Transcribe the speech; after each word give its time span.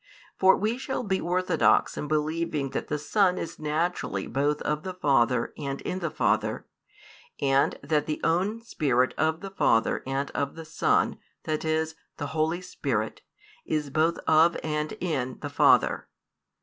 For 0.39 0.55
we 0.57 0.79
shall 0.79 1.03
be 1.03 1.21
orthodox 1.21 1.95
in 1.95 2.07
believing 2.07 2.71
that 2.71 2.87
the 2.87 2.97
Son 2.97 3.37
is 3.37 3.59
naturally 3.59 4.25
both 4.25 4.59
of 4.63 4.81
the 4.81 4.95
Father 4.95 5.53
and 5.59 5.79
in 5.81 5.99
the 5.99 6.09
Father, 6.09 6.65
and 7.39 7.77
that 7.83 8.07
the 8.07 8.19
own 8.23 8.61
Spirit 8.63 9.13
of 9.15 9.41
the 9.41 9.51
Father 9.51 10.01
and 10.07 10.31
of 10.31 10.55
the 10.55 10.65
Son, 10.65 11.19
that 11.43 11.63
is, 11.63 11.93
the 12.17 12.27
Holy 12.33 12.61
Spirit, 12.61 13.21
is 13.63 13.91
both 13.91 14.17
of 14.25 14.57
and 14.63 14.93
in 14.93 15.37
the 15.41 15.49
Father. 15.51 16.07